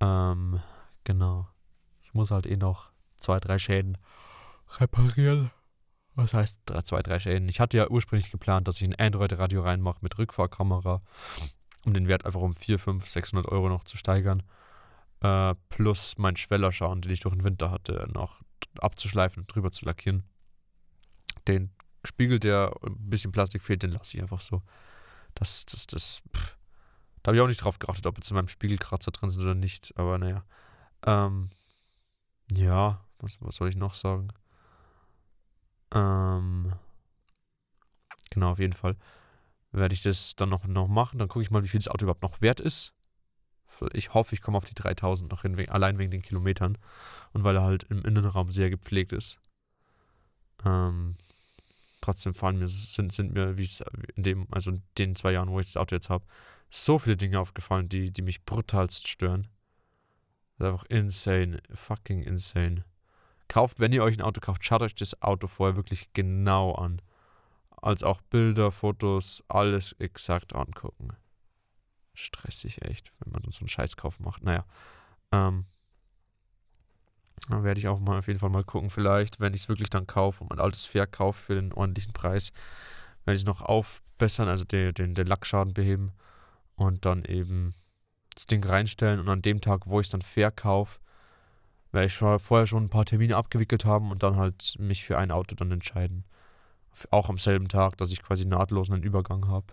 Ähm, 0.00 0.60
genau. 1.04 1.48
Ich 2.02 2.14
muss 2.14 2.30
halt 2.30 2.46
eh 2.46 2.56
noch 2.56 2.90
zwei, 3.16 3.40
drei 3.40 3.58
Schäden 3.58 3.98
reparieren. 4.78 5.50
Was 6.14 6.32
heißt 6.32 6.60
drei, 6.66 6.82
zwei, 6.82 7.02
drei 7.02 7.18
Schäden? 7.18 7.48
Ich 7.48 7.60
hatte 7.60 7.76
ja 7.76 7.90
ursprünglich 7.90 8.30
geplant, 8.30 8.68
dass 8.68 8.80
ich 8.80 8.84
ein 8.84 8.94
Android-Radio 8.94 9.62
reinmache 9.62 9.98
mit 10.00 10.16
Rückfahrkamera, 10.16 11.02
um 11.84 11.92
den 11.92 12.08
Wert 12.08 12.24
einfach 12.24 12.40
um 12.40 12.54
4, 12.54 12.78
5, 12.78 13.08
600 13.08 13.50
Euro 13.50 13.68
noch 13.68 13.84
zu 13.84 13.96
steigern. 13.96 14.42
Äh, 15.20 15.54
plus 15.70 16.16
mein 16.18 16.36
Schwellerschauen, 16.36 17.00
den 17.00 17.12
ich 17.12 17.20
durch 17.20 17.34
den 17.34 17.44
Winter 17.44 17.70
hatte, 17.70 18.08
noch 18.12 18.42
abzuschleifen 18.78 19.42
und 19.42 19.54
drüber 19.54 19.72
zu 19.72 19.84
lackieren. 19.84 20.22
Den 21.48 21.72
Spiegel, 22.04 22.38
der 22.38 22.72
ein 22.84 22.96
bisschen 23.10 23.32
Plastik 23.32 23.62
fehlt, 23.62 23.82
den 23.82 23.90
lasse 23.90 24.16
ich 24.16 24.22
einfach 24.22 24.40
so. 24.40 24.62
Das, 25.34 25.64
das, 25.66 25.86
das, 25.86 26.22
pff. 26.34 26.56
Da 27.22 27.30
habe 27.30 27.36
ich 27.36 27.42
auch 27.42 27.48
nicht 27.48 27.64
drauf 27.64 27.78
geachtet, 27.78 28.06
ob 28.06 28.16
jetzt 28.18 28.30
in 28.30 28.36
meinem 28.36 28.48
Spiegel 28.48 28.76
Kratzer 28.78 29.10
drin 29.10 29.30
sind 29.30 29.42
oder 29.42 29.54
nicht. 29.54 29.94
Aber 29.96 30.18
naja. 30.18 30.44
Ähm, 31.06 31.50
ja, 32.52 33.04
was, 33.18 33.38
was 33.40 33.56
soll 33.56 33.70
ich 33.70 33.76
noch 33.76 33.94
sagen? 33.94 34.28
Ähm, 35.92 36.72
genau, 38.30 38.50
auf 38.50 38.58
jeden 38.58 38.74
Fall 38.74 38.96
werde 39.72 39.94
ich 39.94 40.02
das 40.02 40.36
dann 40.36 40.50
noch, 40.50 40.66
noch 40.66 40.88
machen. 40.88 41.18
Dann 41.18 41.28
gucke 41.28 41.42
ich 41.42 41.50
mal, 41.50 41.62
wie 41.62 41.68
viel 41.68 41.80
das 41.80 41.88
Auto 41.88 42.04
überhaupt 42.04 42.22
noch 42.22 42.40
wert 42.40 42.60
ist. 42.60 42.92
Ich 43.92 44.14
hoffe, 44.14 44.34
ich 44.34 44.40
komme 44.40 44.56
auf 44.56 44.64
die 44.64 44.74
3000 44.74 45.30
noch 45.30 45.42
hin, 45.42 45.68
allein 45.68 45.98
wegen 45.98 46.10
den 46.10 46.22
Kilometern. 46.22 46.78
Und 47.32 47.42
weil 47.42 47.56
er 47.56 47.62
halt 47.62 47.84
im 47.84 48.04
Innenraum 48.04 48.50
sehr 48.50 48.70
gepflegt 48.70 49.12
ist. 49.12 49.40
Ähm, 50.64 51.16
trotzdem 52.04 52.34
fallen 52.34 52.58
mir, 52.58 52.68
sind, 52.68 53.12
sind 53.12 53.32
mir, 53.32 53.56
wie 53.56 53.68
in 54.14 54.22
dem, 54.22 54.46
also 54.50 54.70
in 54.70 54.82
den 54.98 55.16
zwei 55.16 55.32
Jahren, 55.32 55.50
wo 55.50 55.58
ich 55.58 55.66
das 55.66 55.76
Auto 55.76 55.94
jetzt 55.94 56.10
habe, 56.10 56.26
so 56.70 56.98
viele 56.98 57.16
Dinge 57.16 57.40
aufgefallen, 57.40 57.88
die, 57.88 58.10
die 58.10 58.22
mich 58.22 58.44
brutalst 58.44 59.08
stören. 59.08 59.48
Das 60.58 60.66
ist 60.66 60.72
einfach 60.72 60.86
insane. 60.88 61.62
Fucking 61.72 62.22
insane. 62.22 62.84
Kauft, 63.48 63.80
wenn 63.80 63.92
ihr 63.92 64.02
euch 64.02 64.18
ein 64.18 64.22
Auto 64.22 64.40
kauft, 64.40 64.64
schaut 64.64 64.82
euch 64.82 64.94
das 64.94 65.20
Auto 65.22 65.46
vorher 65.46 65.76
wirklich 65.76 66.12
genau 66.12 66.74
an. 66.74 67.00
Als 67.70 68.02
auch 68.02 68.20
Bilder, 68.22 68.70
Fotos, 68.70 69.42
alles 69.48 69.92
exakt 69.92 70.54
angucken. 70.54 71.08
Stressig 72.14 72.82
echt, 72.82 73.12
wenn 73.20 73.32
man 73.32 73.50
so 73.50 73.60
einen 73.60 73.68
Scheißkauf 73.68 74.20
macht. 74.20 74.42
Naja. 74.42 74.64
Ähm, 75.32 75.66
dann 77.48 77.64
werde 77.64 77.78
ich 77.78 77.88
auch 77.88 78.00
mal 78.00 78.18
auf 78.18 78.26
jeden 78.26 78.38
Fall 78.38 78.50
mal 78.50 78.64
gucken, 78.64 78.90
vielleicht, 78.90 79.40
wenn 79.40 79.54
ich 79.54 79.62
es 79.62 79.68
wirklich 79.68 79.90
dann 79.90 80.06
kaufe 80.06 80.42
und 80.42 80.50
mein 80.50 80.60
altes 80.60 80.84
verkaufe 80.84 81.40
für 81.40 81.54
den 81.54 81.72
ordentlichen 81.72 82.12
Preis, 82.12 82.52
werde 83.24 83.36
ich 83.36 83.42
es 83.42 83.46
noch 83.46 83.62
aufbessern, 83.62 84.48
also 84.48 84.64
den, 84.64 84.94
den, 84.94 85.14
den 85.14 85.26
Lackschaden 85.26 85.74
beheben 85.74 86.12
und 86.76 87.04
dann 87.04 87.24
eben 87.24 87.74
das 88.34 88.46
Ding 88.46 88.64
reinstellen 88.64 89.20
und 89.20 89.28
an 89.28 89.42
dem 89.42 89.60
Tag, 89.60 89.86
wo 89.86 90.00
ich 90.00 90.06
es 90.06 90.10
dann 90.10 90.22
verkaufe, 90.22 91.00
werde 91.92 92.06
ich 92.06 92.16
vorher 92.16 92.66
schon 92.66 92.84
ein 92.84 92.90
paar 92.90 93.04
Termine 93.04 93.36
abgewickelt 93.36 93.84
haben 93.84 94.10
und 94.10 94.22
dann 94.22 94.36
halt 94.36 94.74
mich 94.78 95.04
für 95.04 95.16
ein 95.16 95.30
Auto 95.30 95.54
dann 95.54 95.70
entscheiden. 95.70 96.24
Auch 97.10 97.28
am 97.28 97.38
selben 97.38 97.68
Tag, 97.68 97.96
dass 97.98 98.10
ich 98.10 98.22
quasi 98.22 98.44
nahtlos 98.44 98.90
einen 98.90 99.02
Übergang 99.02 99.48
habe. 99.48 99.66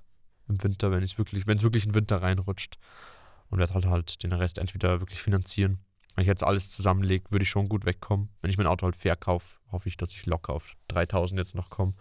Im 0.48 0.62
Winter, 0.63 0.91
wenn 0.91 1.03
es 1.03 1.18
wirklich, 1.18 1.48
wirklich 1.48 1.86
in 1.86 1.91
den 1.91 1.96
Winter 1.96 2.22
reinrutscht. 2.22 2.77
Und 3.50 3.60
werde 3.60 3.74
halt 3.74 3.86
halt 3.86 4.24
den 4.24 4.32
Rest 4.34 4.60
entweder 4.60 5.01
wirklich 5.01 5.22
finanzieren. 5.22 5.80
Wenn 6.15 6.24
ich 6.24 6.27
jetzt 6.27 6.44
alles 6.44 6.70
zusammenlege, 6.70 7.32
würde 7.32 7.44
ich 7.44 7.50
schon 7.50 7.70
gut 7.70 7.86
wegkommen. 7.86 8.30
Wenn 8.41 8.50
ich 8.50 8.58
mein 8.58 8.68
Auto 8.68 8.86
halt 8.86 8.96
verkaufe, 8.96 9.58
hoffe 9.72 9.88
ich, 9.88 9.98
dass 9.98 10.12
ich 10.12 10.25
locker 10.25 10.53
auf 10.53 10.75
3000 10.89 11.39
jetzt 11.39 11.56
noch 11.56 11.70
komme. 11.70 11.94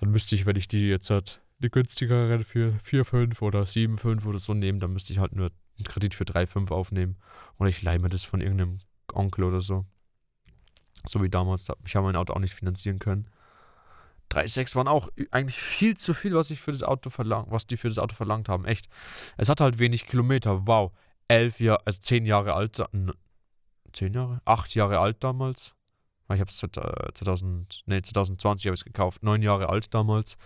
Dann 0.00 0.10
müsste 0.10 0.34
ich, 0.34 0.44
wenn 0.44 0.56
ich 0.56 0.68
die 0.68 0.88
jetzt 0.88 1.10
halt 1.10 1.40
die 1.58 1.70
günstigere 1.70 2.44
für 2.44 2.74
4,5 2.84 3.40
oder 3.40 3.62
7,5 3.62 4.26
oder 4.26 4.38
so 4.38 4.52
nehme, 4.52 4.78
dann 4.78 4.92
müsste 4.92 5.12
ich 5.12 5.18
halt 5.18 5.34
nur 5.34 5.50
einen 5.78 5.84
Kredit 5.84 6.14
für 6.14 6.24
3,5 6.24 6.70
aufnehmen. 6.70 7.16
Oder 7.58 7.70
ich 7.70 7.82
leihe 7.82 7.98
mir 7.98 8.10
das 8.10 8.24
von 8.24 8.40
irgendeinem 8.40 8.80
Onkel 9.12 9.44
oder 9.44 9.60
so. 9.60 9.86
So 11.04 11.22
wie 11.22 11.30
damals. 11.30 11.68
Ich 11.84 11.96
habe 11.96 12.06
mein 12.06 12.16
Auto 12.16 12.34
auch 12.34 12.40
nicht 12.40 12.54
finanzieren 12.54 12.98
können. 12.98 13.28
3,6 14.30 14.74
waren 14.74 14.88
auch 14.88 15.08
eigentlich 15.30 15.58
viel 15.58 15.96
zu 15.96 16.12
viel, 16.12 16.34
was 16.34 16.50
ich 16.50 16.60
für 16.60 16.72
das 16.72 16.82
Auto 16.82 17.10
verlangt, 17.10 17.50
was 17.50 17.66
die 17.66 17.76
für 17.76 17.88
das 17.88 17.98
Auto 17.98 18.14
verlangt 18.14 18.48
haben. 18.48 18.64
Echt. 18.64 18.88
Es 19.36 19.48
hat 19.48 19.60
halt 19.60 19.78
wenig 19.78 20.06
Kilometer. 20.06 20.66
Wow. 20.66 20.92
Elf 21.28 21.60
Jahre, 21.60 21.86
also 21.86 22.00
zehn 22.00 22.26
Jahre 22.26 22.54
alt. 22.54 22.82
Zehn 23.92 24.14
Jahre? 24.14 24.40
Acht 24.44 24.74
Jahre 24.74 24.98
alt 24.98 25.22
damals. 25.22 25.74
Ich 26.32 26.40
habe 26.40 26.50
es 26.50 26.56
2000, 26.58 27.82
nee, 27.86 28.02
2020 28.02 28.66
habe 28.66 28.74
ich 28.74 28.84
gekauft. 28.84 29.22
Neun 29.22 29.42
Jahre 29.42 29.68
alt 29.68 29.94
damals. 29.94 30.36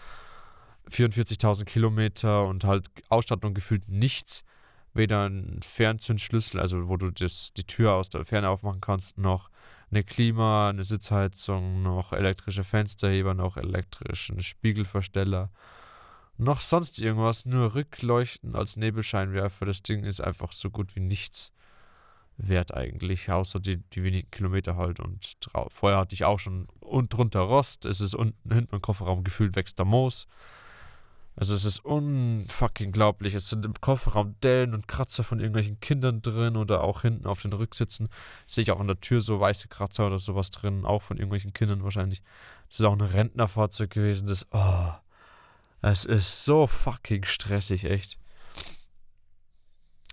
44.000 0.91 1.65
Kilometer 1.65 2.47
und 2.47 2.65
halt 2.65 2.89
Ausstattung 3.09 3.55
gefühlt 3.55 3.89
nichts 3.89 4.45
weder 4.93 5.29
ein 5.29 5.61
Fernzündschlüssel, 5.63 6.61
also 6.61 6.89
wo 6.89 6.97
du 6.97 7.11
das, 7.11 7.53
die 7.53 7.65
Tür 7.65 7.95
aus 7.95 8.09
der 8.09 8.25
Ferne 8.25 8.49
aufmachen 8.49 8.81
kannst, 8.81 9.19
noch 9.19 9.51
eine 9.91 10.05
Klima, 10.05 10.69
eine 10.69 10.85
Sitzheizung, 10.85 11.83
noch 11.83 12.13
elektrische 12.13 12.65
Fensterheber, 12.65 13.35
noch 13.35 13.57
elektrischen 13.57 14.41
Spiegelversteller, 14.41 15.51
noch 16.41 16.61
sonst 16.61 16.99
irgendwas, 16.99 17.45
nur 17.47 17.75
Rückleuchten 17.75 18.55
als 18.55 18.77
Nebelscheinwerfer. 18.77 19.67
Das 19.67 19.83
Ding 19.83 20.05
ist 20.05 20.21
einfach 20.21 20.53
so 20.53 20.71
gut 20.71 20.97
wie 20.97 21.01
nichts 21.01 21.53
wert 22.37 22.75
eigentlich, 22.75 23.31
außer 23.31 23.61
die, 23.61 23.77
die 23.77 24.03
wenigen 24.03 24.31
Kilometer 24.31 24.77
halt. 24.77 25.01
Und 25.01 25.37
vorher 25.69 25.99
hatte 25.99 26.15
ich 26.15 26.25
auch 26.25 26.39
schon 26.39 26.67
und 26.81 27.13
drunter 27.13 27.41
Rost, 27.41 27.85
es 27.85 28.01
ist 28.01 28.15
unten 28.15 28.53
hinten 28.53 28.75
im 28.75 28.83
Kofferraum 28.83 29.25
gefühlt 29.25 29.55
wächst 29.57 29.79
da 29.79 29.85
Moos. 29.85 30.27
Also 31.37 31.55
es 31.55 31.65
ist 31.65 31.79
unfucking 31.85 32.93
glaublich. 32.93 33.35
Es 33.35 33.49
sind 33.49 33.65
im 33.65 33.75
Kofferraum 33.75 34.35
Dellen 34.43 34.75
und 34.75 34.89
Kratzer 34.89 35.23
von 35.25 35.39
irgendwelchen 35.39 35.81
Kindern 35.81 36.21
drin 36.23 36.57
oder 36.57 36.83
auch 36.83 37.03
hinten 37.03 37.27
auf 37.27 37.41
den 37.41 37.53
Rücksitzen. 37.53 38.09
Sehe 38.47 38.63
ich 38.63 38.73
auch 38.73 38.81
an 38.81 38.89
der 38.89 39.01
Tür 39.01 39.21
so 39.21 39.41
weiße 39.41 39.69
Kratzer 39.69 40.07
oder 40.07 40.19
sowas 40.19 40.51
drin, 40.51 40.85
auch 40.85 41.03
von 41.03 41.17
irgendwelchen 41.17 41.53
Kindern 41.53 41.85
wahrscheinlich. 41.85 42.23
Das 42.69 42.81
ist 42.81 42.85
auch 42.85 42.93
ein 42.93 43.01
Rentnerfahrzeug 43.01 43.91
gewesen. 43.91 44.27
Das, 44.27 44.47
oh, 44.51 44.93
es 45.83 46.05
ist 46.05 46.45
so 46.45 46.67
fucking 46.67 47.25
stressig, 47.25 47.85
echt. 47.85 48.19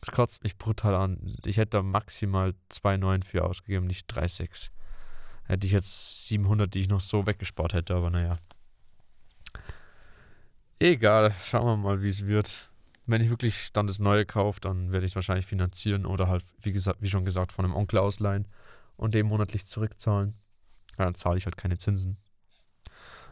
Es 0.01 0.11
kotzt 0.11 0.43
mich 0.43 0.57
brutal 0.57 0.95
an. 0.95 1.37
Ich 1.45 1.57
hätte 1.57 1.71
da 1.71 1.83
maximal 1.83 2.53
2,9 2.71 3.25
für 3.25 3.43
ausgegeben, 3.43 3.87
nicht 3.87 4.11
3,6. 4.13 4.69
Hätte 5.45 5.65
ich 5.65 5.73
jetzt 5.73 6.27
700, 6.27 6.73
die 6.73 6.81
ich 6.81 6.89
noch 6.89 7.01
so 7.01 7.25
weggespart 7.25 7.73
hätte, 7.73 7.95
aber 7.95 8.09
naja. 8.09 8.37
Egal, 10.79 11.33
schauen 11.43 11.65
wir 11.65 11.77
mal, 11.77 12.01
wie 12.01 12.09
es 12.09 12.27
wird. 12.27 12.69
Wenn 13.05 13.21
ich 13.21 13.29
wirklich 13.29 13.71
dann 13.73 13.87
das 13.87 13.99
Neue 13.99 14.25
kaufe, 14.25 14.59
dann 14.59 14.91
werde 14.91 15.05
ich 15.05 15.13
es 15.13 15.15
wahrscheinlich 15.15 15.45
finanzieren 15.45 16.05
oder 16.05 16.27
halt, 16.27 16.43
wie, 16.61 16.73
gesagt, 16.73 17.01
wie 17.01 17.09
schon 17.09 17.23
gesagt, 17.23 17.51
von 17.51 17.65
einem 17.65 17.75
Onkel 17.75 17.99
ausleihen 17.99 18.47
und 18.97 19.13
dem 19.13 19.27
monatlich 19.27 19.65
zurückzahlen. 19.65 20.35
Ja, 20.97 21.05
dann 21.05 21.15
zahle 21.15 21.37
ich 21.37 21.45
halt 21.45 21.57
keine 21.57 21.77
Zinsen. 21.77 22.17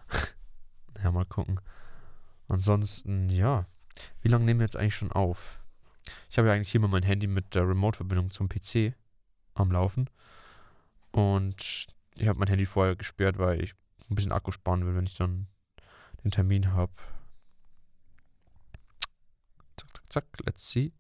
Ja, 1.04 1.12
mal 1.12 1.26
gucken. 1.26 1.60
Ansonsten, 2.48 3.30
ja. 3.30 3.66
Wie 4.22 4.28
lange 4.28 4.46
nehmen 4.46 4.60
wir 4.60 4.66
jetzt 4.66 4.76
eigentlich 4.76 4.96
schon 4.96 5.12
auf? 5.12 5.60
Ich 6.30 6.38
habe 6.38 6.48
ja 6.48 6.54
eigentlich 6.54 6.72
hier 6.72 6.82
mal 6.82 6.88
mein 6.88 7.04
Handy 7.04 7.28
mit 7.28 7.56
der 7.56 7.68
Remote-Verbindung 7.68 8.30
zum 8.30 8.50
PC 8.50 8.94
am 9.54 9.72
Laufen. 9.72 10.10
Und 11.12 11.88
ich 12.16 12.28
habe 12.28 12.40
mein 12.40 12.50
Handy 12.50 12.66
vorher 12.66 12.96
gesperrt, 12.96 13.38
weil 13.38 13.64
ich 13.64 13.74
ein 14.10 14.16
bisschen 14.16 14.32
Akku 14.32 14.52
sparen 14.52 14.86
will, 14.86 14.96
wenn 14.96 15.06
ich 15.06 15.16
dann 15.16 15.48
den 16.24 16.32
Termin 16.32 16.74
habe. 16.74 16.94
Zack, 19.78 19.92
zack, 19.92 20.04
zack, 20.10 20.26
let's 20.46 20.70
see. 20.70 20.94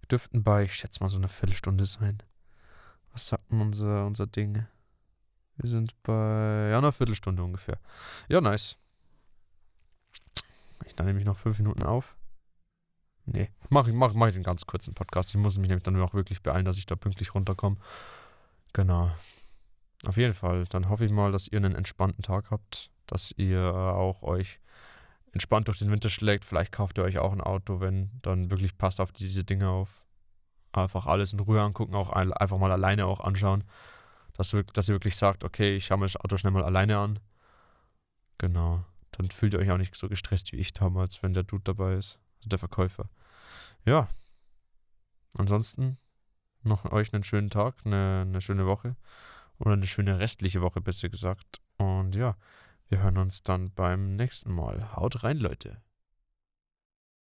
Wir 0.00 0.08
dürften 0.08 0.42
bei, 0.42 0.64
ich 0.64 0.74
schätze 0.74 1.00
mal, 1.00 1.08
so 1.08 1.16
eine 1.16 1.28
Viertelstunde 1.28 1.86
sein. 1.86 2.22
Was 3.12 3.28
sagt 3.28 3.50
denn 3.50 3.60
unser, 3.60 4.06
unser 4.06 4.26
Ding? 4.26 4.66
Wir 5.56 5.70
sind 5.70 5.94
bei, 6.02 6.68
ja, 6.70 6.78
einer 6.78 6.92
Viertelstunde 6.92 7.42
ungefähr. 7.42 7.78
Ja, 8.28 8.40
nice. 8.40 8.76
Ich 10.96 11.04
nehme 11.04 11.18
ich 11.18 11.24
noch 11.24 11.36
fünf 11.36 11.58
Minuten 11.58 11.82
auf. 11.82 12.16
Nee, 13.26 13.50
mache 13.70 13.90
ich, 13.90 13.96
mach, 13.96 14.12
mach 14.14 14.28
ich 14.28 14.34
den 14.34 14.42
ganz 14.42 14.66
kurzen 14.66 14.94
Podcast. 14.94 15.30
Ich 15.30 15.36
muss 15.36 15.56
mich 15.58 15.68
nämlich 15.68 15.82
dann 15.82 16.00
auch 16.00 16.14
wirklich 16.14 16.42
beeilen, 16.42 16.64
dass 16.64 16.76
ich 16.76 16.86
da 16.86 16.94
pünktlich 16.94 17.34
runterkomme. 17.34 17.76
Genau. 18.72 19.10
Auf 20.06 20.16
jeden 20.16 20.34
Fall. 20.34 20.64
Dann 20.66 20.88
hoffe 20.88 21.04
ich 21.04 21.12
mal, 21.12 21.32
dass 21.32 21.48
ihr 21.48 21.58
einen 21.58 21.74
entspannten 21.74 22.22
Tag 22.22 22.50
habt, 22.50 22.90
dass 23.06 23.32
ihr 23.36 23.62
auch 23.74 24.22
euch 24.22 24.60
entspannt 25.32 25.68
durch 25.68 25.78
den 25.78 25.90
Winter 25.90 26.10
schlägt. 26.10 26.44
Vielleicht 26.44 26.72
kauft 26.72 26.98
ihr 26.98 27.04
euch 27.04 27.18
auch 27.18 27.32
ein 27.32 27.40
Auto, 27.40 27.80
wenn 27.80 28.10
dann 28.22 28.50
wirklich 28.50 28.76
passt 28.76 29.00
auf 29.00 29.12
diese 29.12 29.42
Dinge 29.42 29.68
auf. 29.68 30.04
Einfach 30.72 31.06
alles 31.06 31.32
in 31.32 31.40
Ruhe 31.40 31.62
angucken, 31.62 31.94
auch 31.94 32.10
einfach 32.10 32.58
mal 32.58 32.72
alleine 32.72 33.06
auch 33.06 33.20
anschauen. 33.20 33.64
Dass, 34.34 34.54
dass 34.72 34.88
ihr 34.88 34.94
wirklich 34.94 35.16
sagt, 35.16 35.44
okay, 35.44 35.76
ich 35.76 35.86
schaue 35.86 35.98
mir 35.98 36.06
das 36.06 36.16
Auto 36.16 36.36
schnell 36.36 36.52
mal 36.52 36.64
alleine 36.64 36.98
an. 36.98 37.20
Genau. 38.38 38.84
Dann 39.16 39.30
fühlt 39.30 39.54
ihr 39.54 39.60
euch 39.60 39.70
auch 39.70 39.78
nicht 39.78 39.94
so 39.94 40.08
gestresst 40.08 40.52
wie 40.52 40.56
ich 40.56 40.72
damals, 40.72 41.22
wenn 41.22 41.34
der 41.34 41.44
Dude 41.44 41.64
dabei 41.64 41.94
ist. 41.94 42.18
Also 42.38 42.48
der 42.48 42.58
Verkäufer. 42.58 43.08
Ja. 43.84 44.08
Ansonsten 45.36 45.98
noch 46.62 46.90
euch 46.90 47.12
einen 47.12 47.24
schönen 47.24 47.50
Tag, 47.50 47.74
eine, 47.84 48.22
eine 48.26 48.40
schöne 48.40 48.66
Woche. 48.66 48.96
Oder 49.58 49.74
eine 49.74 49.86
schöne 49.86 50.18
restliche 50.18 50.62
Woche, 50.62 50.80
besser 50.80 51.08
gesagt. 51.08 51.60
Und 51.76 52.16
ja, 52.16 52.36
wir 52.88 53.02
hören 53.02 53.18
uns 53.18 53.42
dann 53.42 53.72
beim 53.72 54.16
nächsten 54.16 54.52
Mal. 54.52 54.94
Haut 54.96 55.22
rein, 55.22 55.38
Leute. 55.38 55.80